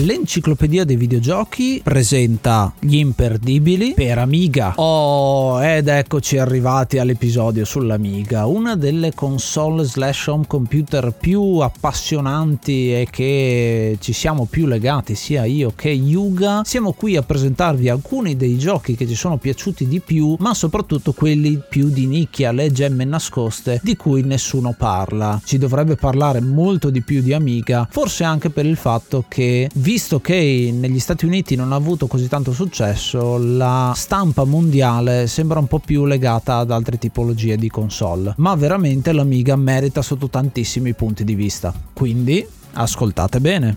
[0.00, 4.74] L'enciclopedia dei videogiochi presenta gli imperdibili per Amiga.
[4.76, 13.08] Oh, ed eccoci arrivati all'episodio sull'Amiga, una delle console slash home computer più appassionanti e
[13.10, 16.60] che ci siamo più legati sia io che Yuga.
[16.62, 21.14] Siamo qui a presentarvi alcuni dei giochi che ci sono piaciuti di più, ma soprattutto
[21.14, 25.40] quelli più di nicchia, le gemme nascoste di cui nessuno parla.
[25.42, 30.20] Ci dovrebbe parlare molto di più di Amiga, forse anche per il fatto che visto
[30.20, 35.68] che negli Stati Uniti non ha avuto così tanto successo, la stampa mondiale sembra un
[35.68, 38.34] po' più legata ad altre tipologie di console.
[38.38, 41.72] Ma veramente l'Amiga merita sotto tantissimi punti di vista.
[41.92, 43.76] Quindi ascoltate bene.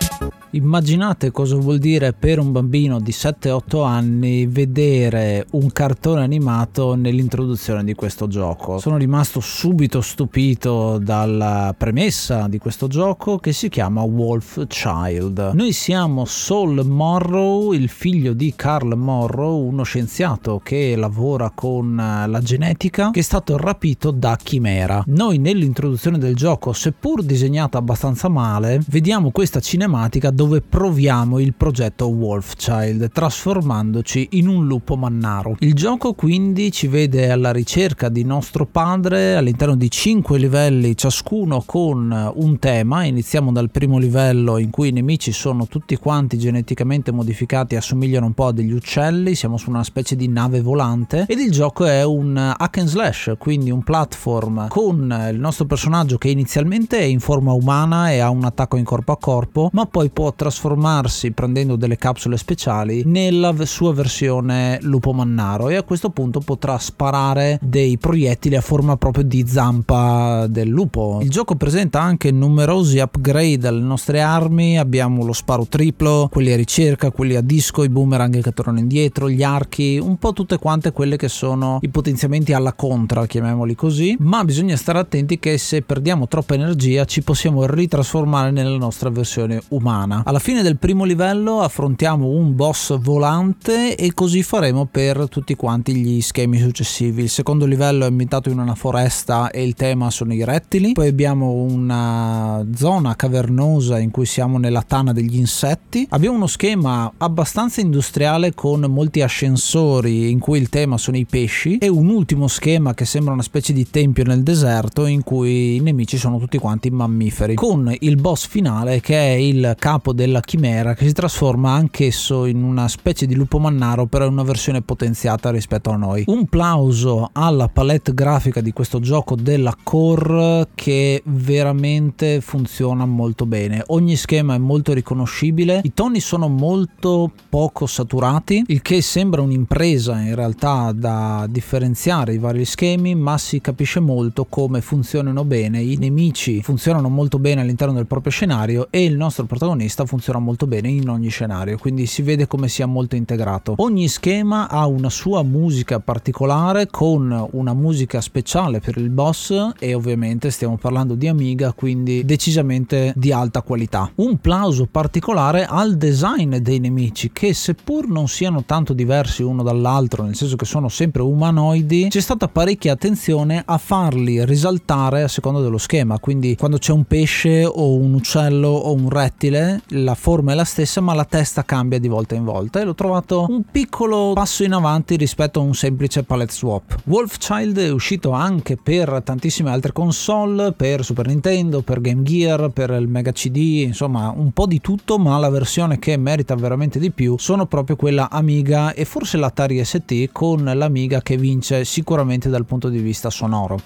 [0.53, 7.85] Immaginate cosa vuol dire per un bambino di 7-8 anni vedere un cartone animato nell'introduzione
[7.85, 8.77] di questo gioco.
[8.77, 15.51] Sono rimasto subito stupito dalla premessa di questo gioco che si chiama Wolf Child.
[15.53, 22.41] Noi siamo Saul Morrow, il figlio di Carl Morrow, uno scienziato che lavora con la
[22.41, 25.01] genetica, che è stato rapito da Chimera.
[25.07, 32.07] Noi nell'introduzione del gioco, seppur disegnata abbastanza male, vediamo questa cinematica dove proviamo il progetto
[32.07, 35.55] Wolfchild trasformandoci in un lupo mannaro.
[35.59, 41.61] Il gioco quindi ci vede alla ricerca di nostro padre all'interno di 5 livelli ciascuno
[41.63, 43.03] con un tema.
[43.03, 48.33] Iniziamo dal primo livello in cui i nemici sono tutti quanti geneticamente modificati assomigliano un
[48.33, 52.03] po' a degli uccelli, siamo su una specie di nave volante ed il gioco è
[52.03, 57.19] un hack and slash, quindi un platform con il nostro personaggio che inizialmente è in
[57.19, 61.75] forma umana e ha un attacco in corpo a corpo, ma poi può trasformarsi prendendo
[61.75, 67.97] delle capsule speciali nella sua versione lupo mannaro e a questo punto potrà sparare dei
[67.97, 71.19] proiettili a forma proprio di zampa del lupo.
[71.21, 76.55] Il gioco presenta anche numerosi upgrade alle nostre armi, abbiamo lo sparo triplo, quelli a
[76.55, 80.91] ricerca, quelli a disco, i boomerang che tornano indietro, gli archi, un po' tutte quante
[80.91, 85.81] quelle che sono i potenziamenti alla contra, chiamiamoli così, ma bisogna stare attenti che se
[85.81, 90.20] perdiamo troppa energia ci possiamo ritrasformare nella nostra versione umana.
[90.23, 95.95] Alla fine del primo livello affrontiamo un boss volante e così faremo per tutti quanti
[95.95, 97.23] gli schemi successivi.
[97.23, 100.91] Il secondo livello è ambientato in una foresta e il tema sono i rettili.
[100.91, 106.05] Poi abbiamo una zona cavernosa in cui siamo nella tana degli insetti.
[106.09, 111.77] Abbiamo uno schema abbastanza industriale con molti ascensori in cui il tema sono i pesci
[111.77, 115.79] e un ultimo schema che sembra una specie di tempio nel deserto in cui i
[115.79, 117.55] nemici sono tutti quanti mammiferi.
[117.55, 122.45] Con il boss finale che è il capo lupo della chimera che si trasforma anch'esso
[122.45, 126.23] in una specie di lupo mannaro però in una versione potenziata rispetto a noi.
[126.27, 133.83] Un plauso alla palette grafica di questo gioco della Core che veramente funziona molto bene.
[133.87, 140.19] Ogni schema è molto riconoscibile, i toni sono molto poco saturati, il che sembra un'impresa
[140.19, 145.95] in realtà da differenziare i vari schemi, ma si capisce molto come funzionano bene, i
[145.97, 150.89] nemici funzionano molto bene all'interno del proprio scenario e il nostro protagonista funziona molto bene
[150.89, 153.75] in ogni scenario, quindi si vede come sia molto integrato.
[153.77, 159.93] Ogni schema ha una sua musica particolare con una musica speciale per il boss e
[159.93, 164.11] ovviamente stiamo parlando di Amiga, quindi decisamente di alta qualità.
[164.15, 170.23] Un plauso particolare al design dei nemici che seppur non siano tanto diversi uno dall'altro,
[170.23, 175.59] nel senso che sono sempre umanoidi, c'è stata parecchia attenzione a farli risaltare a seconda
[175.59, 180.53] dello schema, quindi quando c'è un pesce o un uccello o un rettile, la forma
[180.53, 183.63] è la stessa ma la testa cambia di volta in volta e l'ho trovato un
[183.69, 186.97] piccolo passo in avanti rispetto a un semplice palette swap.
[187.05, 192.91] Wolfchild è uscito anche per tantissime altre console, per Super Nintendo, per Game Gear, per
[192.91, 197.11] il Mega CD, insomma un po' di tutto, ma la versione che merita veramente di
[197.11, 202.65] più sono proprio quella Amiga e forse l'Atari ST con l'Amiga che vince sicuramente dal
[202.65, 203.79] punto di vista sonoro.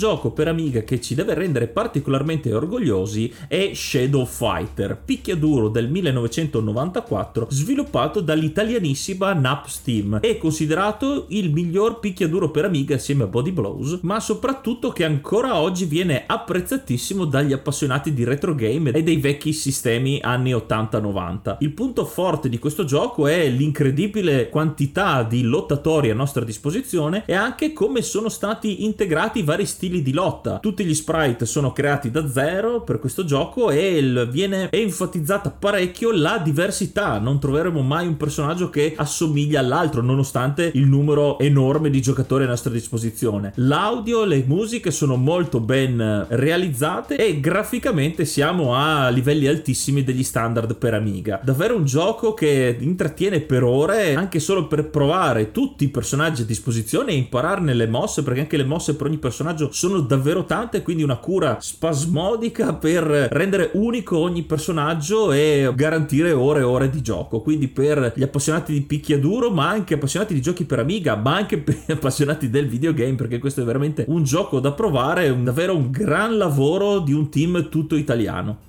[0.00, 7.48] Gioco per Amiga che ci deve rendere particolarmente orgogliosi è Shadow Fighter, picchiaduro del 1994
[7.50, 10.20] sviluppato dall'italianissima Nap Steam.
[10.20, 15.60] È considerato il miglior picchiaduro per Amiga assieme a Body Blows, ma soprattutto che ancora
[15.60, 21.56] oggi viene apprezzatissimo dagli appassionati di retro game e dei vecchi sistemi anni 80-90.
[21.60, 27.34] Il punto forte di questo gioco è l'incredibile quantità di lottatori a nostra disposizione e
[27.34, 30.58] anche come sono stati integrati vari stili di lotta.
[30.58, 36.38] Tutti gli sprite sono creati da zero per questo gioco e viene enfatizzata parecchio la
[36.38, 37.18] diversità.
[37.18, 42.48] Non troveremo mai un personaggio che assomiglia all'altro, nonostante il numero enorme di giocatori a
[42.48, 43.52] nostra disposizione.
[43.56, 50.76] L'audio, le musiche sono molto ben realizzate e graficamente siamo a livelli altissimi degli standard
[50.76, 51.40] per Amiga.
[51.42, 56.44] Davvero un gioco che intrattiene per ore, anche solo per provare tutti i personaggi a
[56.44, 60.82] disposizione e impararne le mosse, perché anche le mosse per ogni personaggio sono davvero tante,
[60.82, 67.00] quindi una cura spasmodica per rendere unico ogni personaggio e garantire ore e ore di
[67.00, 67.40] gioco.
[67.40, 71.56] Quindi per gli appassionati di picchiaduro, ma anche appassionati di giochi per Amiga, ma anche
[71.56, 75.74] per gli appassionati del videogame, perché questo è veramente un gioco da provare, un, davvero
[75.74, 78.68] un gran lavoro di un team tutto italiano.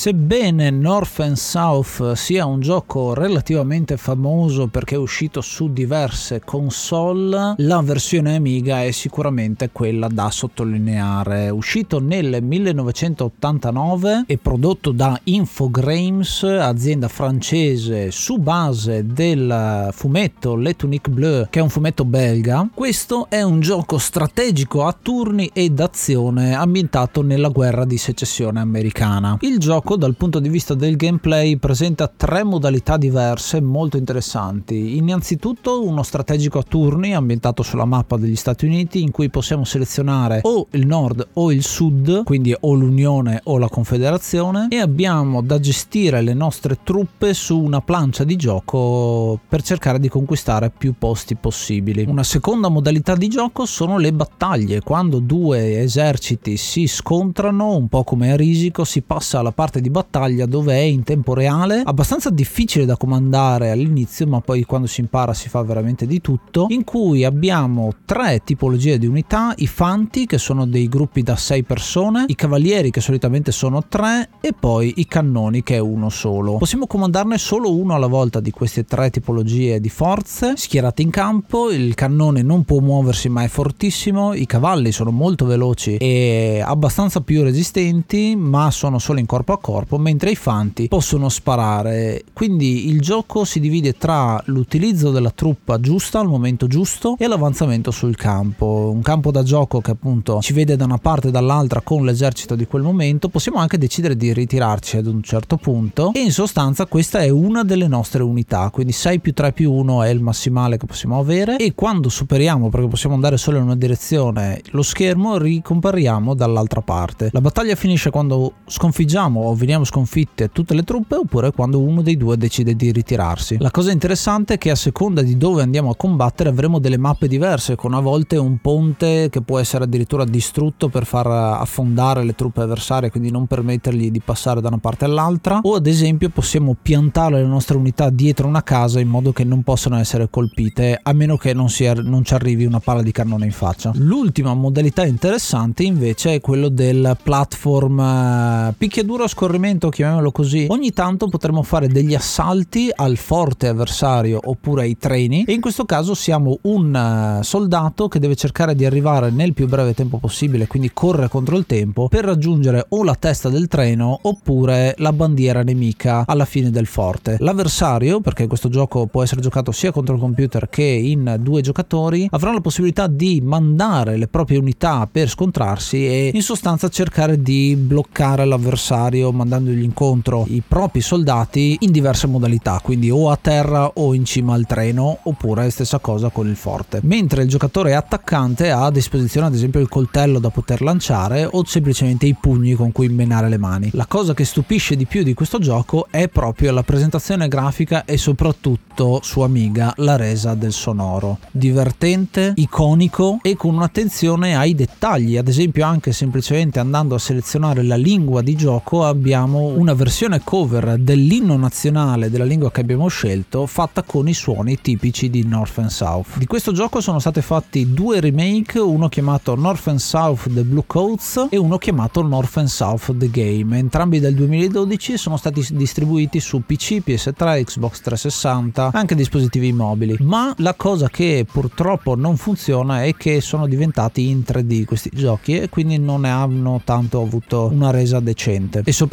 [0.00, 7.52] Sebbene North and South sia un gioco relativamente famoso perché è uscito su diverse console,
[7.58, 11.50] la versione Amiga è sicuramente quella da sottolineare.
[11.50, 21.12] Uscito nel 1989 e prodotto da Infogrames, azienda francese su base del fumetto Le Tunique
[21.12, 26.54] Bleu, che è un fumetto belga, questo è un gioco strategico a turni ed azione
[26.54, 29.36] ambientato nella guerra di secessione americana.
[29.40, 34.96] Il gioco gioco dal punto di vista del gameplay presenta tre modalità diverse molto interessanti.
[34.96, 40.40] Innanzitutto uno strategico a turni ambientato sulla mappa degli Stati Uniti in cui possiamo selezionare
[40.44, 45.58] o il nord o il sud, quindi o l'Unione o la Confederazione e abbiamo da
[45.58, 51.34] gestire le nostre truppe su una plancia di gioco per cercare di conquistare più posti
[51.34, 52.04] possibili.
[52.06, 58.04] Una seconda modalità di gioco sono le battaglie, quando due eserciti si scontrano, un po'
[58.04, 62.30] come a risico, si passa alla parte di battaglia dove è in tempo reale, abbastanza
[62.30, 66.84] difficile da comandare all'inizio, ma poi quando si impara si fa veramente di tutto, in
[66.84, 72.24] cui abbiamo tre tipologie di unità, i fanti che sono dei gruppi da 6 persone,
[72.28, 76.56] i cavalieri che solitamente sono 3 e poi i cannoni che è uno solo.
[76.56, 81.70] Possiamo comandarne solo uno alla volta di queste tre tipologie di forze schierate in campo,
[81.70, 87.20] il cannone non può muoversi ma è fortissimo, i cavalli sono molto veloci e abbastanza
[87.20, 92.24] più resistenti ma sono solo in corpo a corpo, mentre i fanti possono sparare.
[92.32, 97.90] Quindi il gioco si divide tra l'utilizzo della truppa giusta al momento giusto e l'avanzamento
[97.90, 98.90] sul campo.
[98.94, 102.54] Un campo da gioco che appunto ci vede da una parte e dall'altra con l'esercito
[102.54, 106.86] di quel momento, possiamo anche decidere di ritirarci ad un certo punto e in sostanza
[106.86, 110.76] questa è una delle nostre unità, quindi 6 più 3 più 1 è il massimale
[110.76, 115.38] che possiamo avere e quando superiamo, perché possiamo andare solo in una direzione, lo schermo
[115.38, 117.30] ricompariamo dall'altra parte.
[117.32, 122.16] La battaglia finisce quando sconfiggiamo o veniamo sconfitte tutte le truppe oppure quando uno dei
[122.16, 123.58] due decide di ritirarsi.
[123.58, 127.28] La cosa interessante è che a seconda di dove andiamo a combattere avremo delle mappe
[127.28, 132.34] diverse con a volte un ponte che può essere addirittura distrutto per far affondare le
[132.34, 136.74] truppe avversarie, quindi non permettergli di passare da una parte all'altra o ad esempio possiamo
[136.80, 141.12] piantare le nostre unità dietro una casa in modo che non possano essere colpite a
[141.12, 143.92] meno che non, sia, non ci arrivi una palla di cannone in faccia.
[143.96, 150.66] L'ultima modalità interessante invece è quello del platform eh, picchiaduro a scorrimento, chiamiamolo così.
[150.68, 155.84] Ogni tanto potremo fare degli assalti al forte avversario oppure ai treni e in questo
[155.84, 160.68] caso siamo un eh, soldato che deve cercare di arrivare nel più breve tempo possibile,
[160.68, 165.64] quindi corre contro il tempo per raggiungere o la testa del treno oppure la bandiera
[165.64, 167.36] nemica alla fine del forte.
[167.40, 172.28] L'avversario, perché questo gioco può essere giocato sia contro il computer che in due giocatori,
[172.30, 177.74] avrà la possibilità di mandare le proprie unità per scontrarsi e in sostanza cercare di
[177.76, 184.12] bloccare l'avversario mandandogli incontro i propri soldati in diverse modalità, quindi o a terra o
[184.12, 187.00] in cima al treno oppure stessa cosa con il forte.
[187.02, 191.64] Mentre il giocatore attaccante ha a disposizione ad esempio il coltello da poter lanciare o
[191.64, 193.90] semplicemente i pugni con cui menare le mani.
[193.94, 198.18] La cosa che stupisce di più di questo gioco è proprio la presentazione grafica e
[198.18, 201.38] soprattutto su Amiga la resa del sonoro.
[201.50, 207.96] Divertente, iconico e con un'attenzione ai dettagli, ad esempio anche semplicemente andando a selezionare la
[207.96, 214.02] lingua di gioco abbiamo una versione cover dell'inno nazionale della lingua che abbiamo scelto fatta
[214.02, 216.36] con i suoni tipici di North and South.
[216.36, 220.82] Di questo gioco sono state fatti due remake, uno chiamato North and South The Blue
[220.84, 226.40] Coats e uno chiamato North and South The Game, entrambi del 2012 sono stati distribuiti
[226.40, 230.16] su PC, PS3, Xbox 360, anche dispositivi mobili.
[230.20, 235.56] Ma la cosa che purtroppo non funziona è che sono diventati in 3D questi giochi
[235.56, 239.09] e quindi non ne hanno tanto avuto una resa decente e soprattutto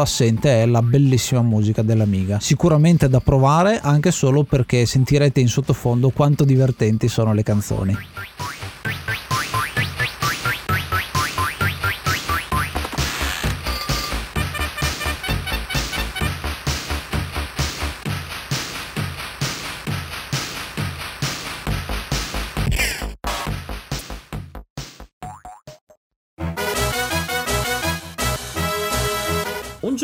[0.00, 2.40] assente è la bellissima musica dell'Amiga.
[2.40, 7.96] Sicuramente da provare anche solo perché sentirete in sottofondo quanto divertenti sono le canzoni.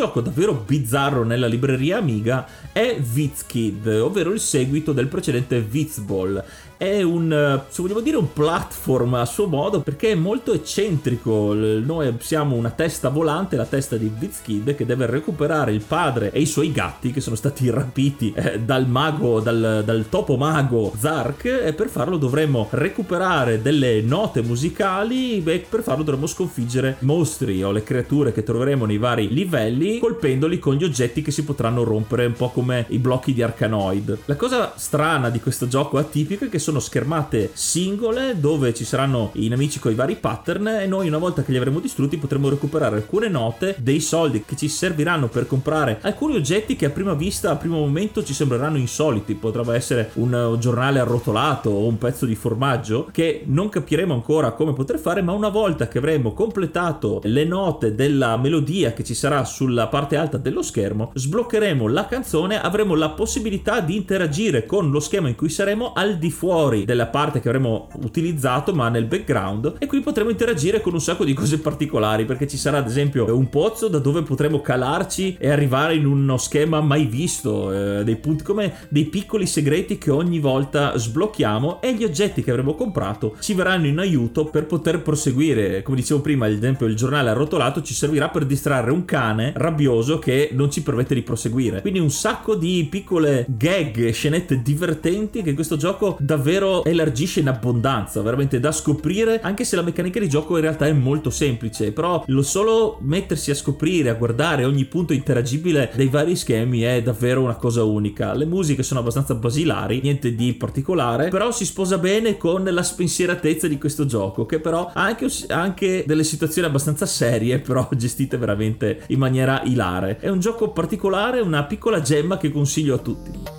[0.02, 6.42] Gioco davvero bizzarro nella libreria Amiga è Vizkid, ovvero il seguito del precedente Vizball.
[6.82, 11.54] È un, se vogliamo dire, un platform a suo modo perché è molto eccentrico.
[11.54, 16.40] Noi siamo una testa volante, la testa di Vizkid, che deve recuperare il padre e
[16.40, 21.44] i suoi gatti che sono stati rapiti eh, dal mago, dal, dal topo mago Zark.
[21.44, 27.70] E per farlo dovremo recuperare delle note musicali e per farlo dovremo sconfiggere mostri o
[27.70, 32.26] le creature che troveremo nei vari livelli colpendoli con gli oggetti che si potranno rompere
[32.26, 34.18] un po' come i blocchi di Arkanoid.
[34.24, 39.30] La cosa strana di questo gioco atipico è che sono schermate singole dove ci saranno
[39.34, 42.48] i nemici con i vari pattern e noi una volta che li avremo distrutti potremo
[42.48, 47.14] recuperare alcune note, dei soldi che ci serviranno per comprare alcuni oggetti che a prima
[47.14, 49.34] vista, a primo momento ci sembreranno insoliti.
[49.34, 54.72] Potrebbe essere un giornale arrotolato o un pezzo di formaggio che non capiremo ancora come
[54.72, 59.44] poter fare, ma una volta che avremo completato le note della melodia che ci sarà
[59.44, 65.00] sulla parte alta dello schermo, sbloccheremo la canzone, avremo la possibilità di interagire con lo
[65.00, 69.07] schema in cui saremo al di fuori fuori della parte che avremo utilizzato, ma nel
[69.07, 69.75] background.
[69.78, 73.37] E qui potremo interagire con un sacco di cose particolari, perché ci sarà ad esempio
[73.37, 78.14] un pozzo da dove potremo calarci e arrivare in uno schema mai visto, eh, dei
[78.16, 83.35] punti come dei piccoli segreti che ogni volta sblocchiamo e gli oggetti che avremo comprato
[83.40, 85.83] ci verranno in aiuto per poter proseguire.
[85.83, 90.21] Come dicevo prima, ad esempio il giornale arrotolato ci servirà per distrarre un cane rabbioso
[90.21, 91.81] che non ci permette di proseguire.
[91.81, 96.41] Quindi un sacco di piccole gag, scenette divertenti che questo gioco davvero
[96.84, 100.92] elargisce in abbondanza, veramente da scoprire, anche se la meccanica di gioco in realtà è
[100.92, 106.37] molto semplice, però lo solo mettersi a scoprire, a guardare ogni punto interagibile dei vari
[106.37, 108.34] schemi è davvero una cosa unica.
[108.34, 113.68] Le musiche sono abbastanza basilari, niente di particolare, però si sposa bene con la spensieratezza
[113.68, 119.02] di questo gioco, che però ha anche, anche delle situazioni abbastanza serie, però gestite veramente
[119.08, 120.18] in maniera ilare.
[120.18, 123.51] È un gioco particolare, una piccola gemma che consiglio a tutti.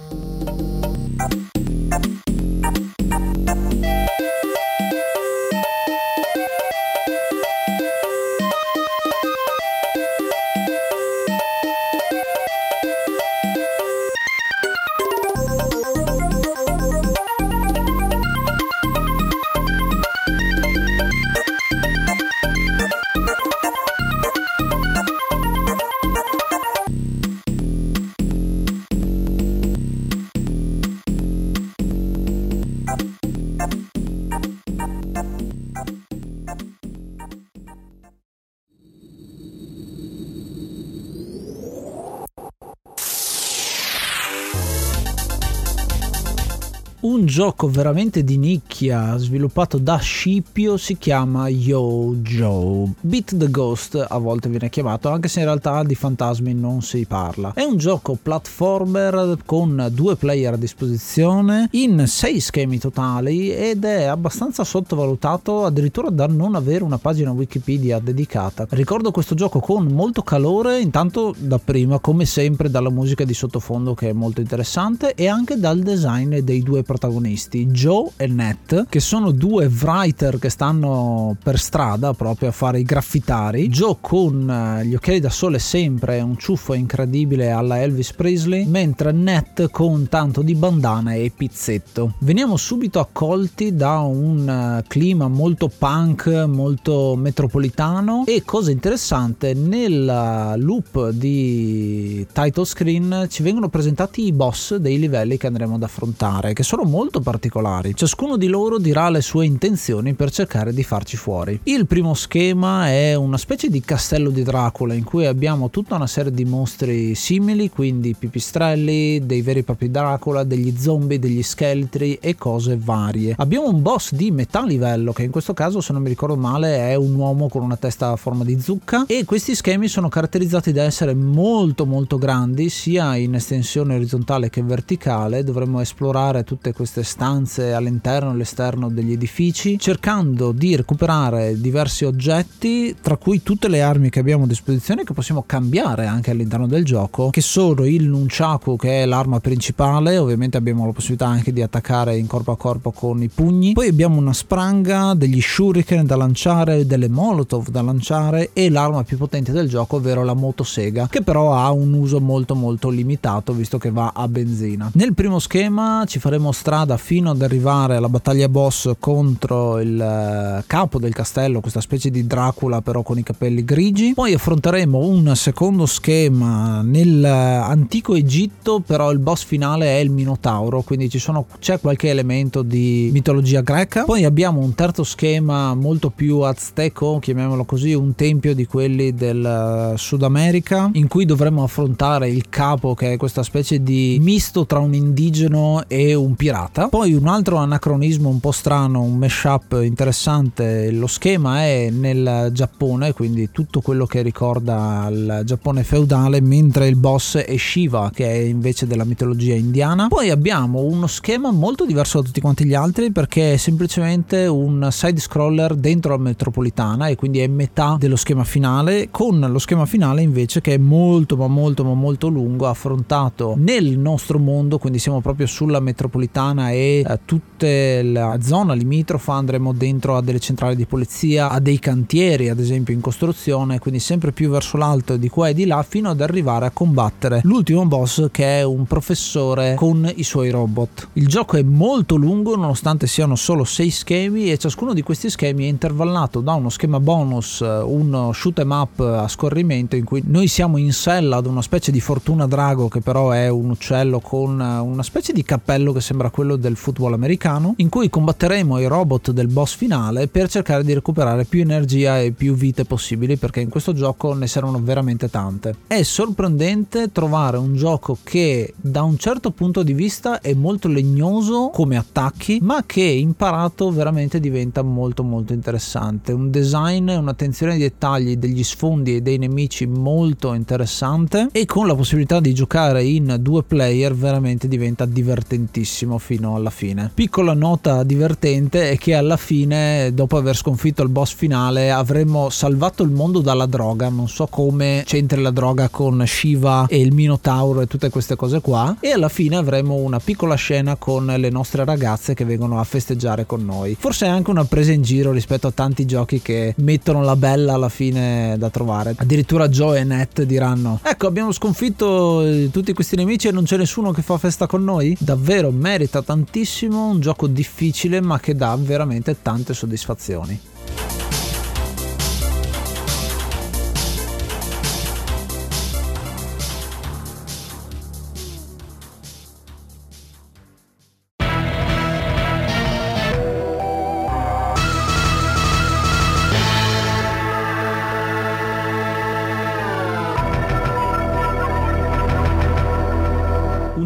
[47.03, 52.93] Un gioco veramente di nicchia sviluppato da Scipio si chiama Yo Joe.
[53.01, 57.03] Beat the Ghost a volte viene chiamato, anche se in realtà di fantasmi non si
[57.05, 57.51] parla.
[57.55, 64.03] È un gioco platformer con due player a disposizione in sei schemi totali ed è
[64.03, 68.65] abbastanza sottovalutato addirittura da non avere una pagina Wikipedia dedicata.
[68.69, 73.93] Ricordo questo gioco con molto calore, intanto da prima come sempre dalla musica di sottofondo
[73.93, 78.99] che è molto interessante e anche dal design dei due protagonisti Joe e Nat, che
[78.99, 83.67] sono due writer che stanno per strada proprio a fare i graffitari.
[83.67, 89.11] Joe con eh, gli occhiali da sole sempre, un ciuffo incredibile alla Elvis Presley, mentre
[89.11, 92.13] Nat con tanto di bandana e pizzetto.
[92.19, 100.07] Veniamo subito accolti da un eh, clima molto punk, molto metropolitano e cosa interessante, nel
[100.07, 105.83] eh, loop di title screen ci vengono presentati i boss dei livelli che andremo ad
[105.83, 107.95] affrontare, che sono sono molto particolari.
[107.95, 111.59] Ciascuno di loro dirà le sue intenzioni per cercare di farci fuori.
[111.63, 116.07] Il primo schema è una specie di castello di Dracula in cui abbiamo tutta una
[116.07, 122.17] serie di mostri simili, quindi pipistrelli, dei veri e propri Dracula, degli zombie, degli scheletri
[122.19, 123.35] e cose varie.
[123.37, 126.89] Abbiamo un boss di metà livello che in questo caso, se non mi ricordo male,
[126.89, 130.71] è un uomo con una testa a forma di zucca e questi schemi sono caratterizzati
[130.71, 135.43] da essere molto molto grandi sia in estensione orizzontale che verticale.
[135.43, 142.95] Dovremmo esplorare tutte queste stanze all'interno e all'esterno degli edifici, cercando di recuperare diversi oggetti,
[142.99, 146.83] tra cui tutte le armi che abbiamo a disposizione che possiamo cambiare anche all'interno del
[146.83, 151.61] gioco, che sono il nunchaku che è l'arma principale, ovviamente abbiamo la possibilità anche di
[151.61, 156.15] attaccare in corpo a corpo con i pugni, poi abbiamo una spranga, degli shuriken da
[156.15, 161.21] lanciare, delle molotov da lanciare e l'arma più potente del gioco, ovvero la motosega, che
[161.21, 164.89] però ha un uso molto molto limitato visto che va a benzina.
[164.93, 170.63] Nel primo schema ci faremo strada fino ad arrivare alla battaglia boss contro il eh,
[170.65, 174.13] capo del castello, questa specie di Dracula però con i capelli grigi.
[174.13, 181.09] Poi affronteremo un secondo schema nell'antico Egitto, però il boss finale è il Minotauro, quindi
[181.19, 184.05] sono, c'è qualche elemento di mitologia greca.
[184.05, 189.93] Poi abbiamo un terzo schema molto più azteco, chiamiamolo così, un tempio di quelli del
[189.95, 194.65] eh, Sud America, in cui dovremo affrontare il capo che è questa specie di misto
[194.65, 196.87] tra un indigeno e un pirata pirata.
[196.87, 203.13] Poi un altro anacronismo un po' strano, un mashup interessante, lo schema è nel Giappone,
[203.13, 208.35] quindi tutto quello che ricorda il Giappone feudale, mentre il boss è Shiva, che è
[208.35, 210.07] invece della mitologia indiana.
[210.07, 214.87] Poi abbiamo uno schema molto diverso da tutti quanti gli altri perché è semplicemente un
[214.91, 219.85] side scroller dentro la metropolitana e quindi è metà dello schema finale, con lo schema
[219.85, 224.99] finale invece che è molto ma molto ma molto lungo, affrontato nel nostro mondo, quindi
[224.99, 230.39] siamo proprio sulla metropolitana metropolitana e eh, tutta la zona limitrofa andremo dentro a delle
[230.39, 235.15] centrali di polizia, a dei cantieri ad esempio in costruzione, quindi sempre più verso l'alto
[235.15, 238.85] di qua e di là fino ad arrivare a combattere l'ultimo boss che è un
[238.85, 241.09] professore con i suoi robot.
[241.13, 245.63] Il gioco è molto lungo nonostante siano solo 6 schemi e ciascuno di questi schemi
[245.63, 250.47] è intervallato da uno schema bonus, uno shoot em up a scorrimento in cui noi
[250.47, 254.59] siamo in sella ad una specie di fortuna drago che però è un uccello con
[254.59, 259.29] una specie di cappello che sembra quello del football americano in cui combatteremo i robot
[259.29, 263.69] del boss finale per cercare di recuperare più energia e più vite possibili perché in
[263.69, 265.75] questo gioco ne servono veramente tante.
[265.85, 271.69] È sorprendente trovare un gioco che da un certo punto di vista è molto legnoso
[271.71, 276.31] come attacchi ma che imparato veramente diventa molto molto interessante.
[276.31, 281.93] Un design, un'attenzione ai dettagli degli sfondi e dei nemici molto interessante e con la
[281.93, 287.11] possibilità di giocare in due player veramente diventa divertentissimo fino alla fine.
[287.13, 293.03] Piccola nota divertente è che alla fine dopo aver sconfitto il boss finale avremmo salvato
[293.03, 297.81] il mondo dalla droga, non so come c'entri la droga con Shiva e il Minotauro
[297.81, 301.83] e tutte queste cose qua e alla fine avremo una piccola scena con le nostre
[301.83, 303.97] ragazze che vengono a festeggiare con noi.
[303.99, 307.73] Forse è anche una presa in giro rispetto a tanti giochi che mettono la bella
[307.73, 309.13] alla fine da trovare.
[309.17, 313.75] Addirittura Joe e Nat diranno: Ecco, abbiamo sconfitto eh, tutti questi nemici e non c'è
[313.75, 315.17] nessuno che fa festa con noi.
[315.19, 315.71] Davvero
[316.03, 317.07] merita tantissimo.
[317.07, 320.59] Un gioco difficile, ma che dà veramente tante soddisfazioni.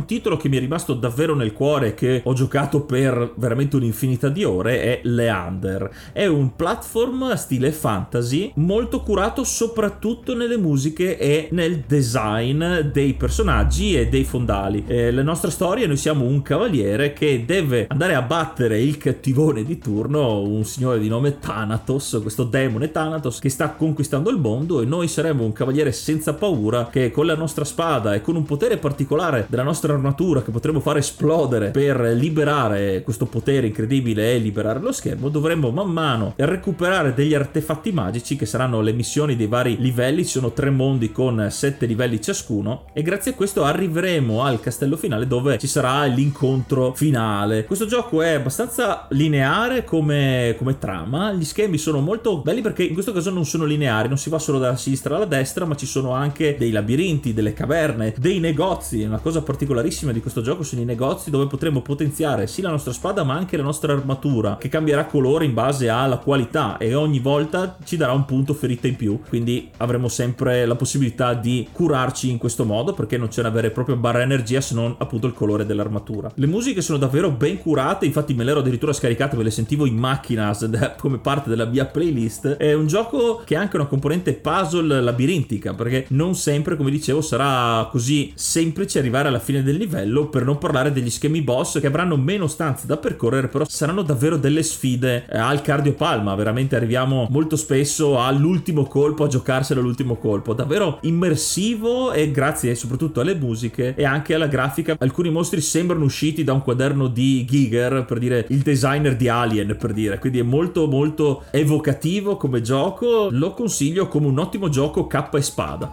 [0.08, 4.44] Titolo che mi è rimasto davvero nel cuore, che ho giocato per veramente un'infinità di
[4.44, 5.92] ore, è Leander.
[6.12, 13.96] È un platform stile fantasy, molto curato soprattutto nelle musiche e nel design dei personaggi
[13.96, 14.84] e dei fondali.
[14.88, 19.64] Eh, la nostra storia, noi siamo un cavaliere che deve andare a battere il cattivone
[19.64, 24.82] di turno, un signore di nome Thanatos, questo demone Thanatos che sta conquistando il mondo
[24.82, 28.46] e noi saremo un cavaliere senza paura che con la nostra spada e con un
[28.46, 34.38] potere particolare della nostra armatura che potremmo fare esplodere per liberare questo potere incredibile e
[34.38, 39.48] liberare lo schermo, dovremmo man mano recuperare degli artefatti magici che saranno le missioni dei
[39.48, 40.24] vari livelli.
[40.24, 44.98] Ci sono tre mondi con sette livelli ciascuno e grazie a questo arriveremo al castello
[44.98, 47.66] finale dove ci sarà l'incontro finale.
[47.66, 52.94] Questo gioco è abbastanza lineare come, come trama, gli schemi sono molto belli perché in
[52.94, 55.86] questo caso non sono lineari, non si va solo dalla sinistra alla destra, ma ci
[55.86, 60.64] sono anche dei labirinti, delle caverne, dei negozi, una cosa particolare particolarissime di questo gioco
[60.64, 64.58] sono i negozi dove potremo potenziare sì la nostra spada ma anche la nostra armatura
[64.58, 68.88] che cambierà colore in base alla qualità e ogni volta ci darà un punto ferita
[68.88, 69.20] in più.
[69.28, 73.68] Quindi avremo sempre la possibilità di curarci in questo modo perché non c'è una vera
[73.68, 76.32] e propria barra energia se non appunto il colore dell'armatura.
[76.36, 79.86] Le musiche sono davvero ben curate infatti me le ero addirittura scaricate me le sentivo
[79.86, 80.56] in macchina
[80.98, 82.48] come parte della mia playlist.
[82.48, 87.22] È un gioco che ha anche una componente puzzle labirintica perché non sempre come dicevo
[87.22, 91.88] sarà così semplice arrivare alla fine del livello, per non parlare degli schemi boss che
[91.88, 96.36] avranno meno stanze da percorrere, però saranno davvero delle sfide eh, al cardiopalma.
[96.36, 100.54] Veramente arriviamo molto spesso all'ultimo colpo, a giocarselo all'ultimo colpo.
[100.54, 104.96] Davvero immersivo e grazie soprattutto alle musiche e anche alla grafica.
[105.00, 109.76] Alcuni mostri sembrano usciti da un quaderno di Giger, per dire il designer di Alien,
[109.78, 110.20] per dire.
[110.20, 113.28] Quindi è molto molto evocativo come gioco.
[113.32, 115.92] Lo consiglio come un ottimo gioco K e spada.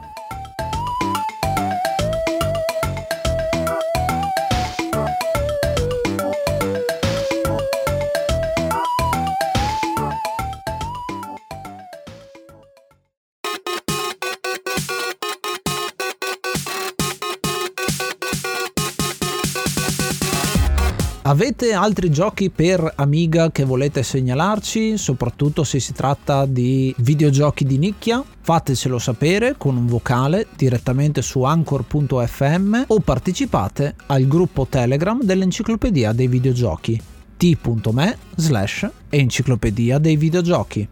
[21.27, 27.79] Avete altri giochi per Amiga che volete segnalarci, soprattutto se si tratta di videogiochi di
[27.79, 28.23] nicchia?
[28.43, 36.29] Fatecelo sapere con un vocale direttamente su anchor.fm o partecipate al gruppo Telegram dell'Enciclopedia dei
[36.29, 37.01] Videogiochi
[37.39, 40.89] t.me slash enciclopedia dei videogiochi.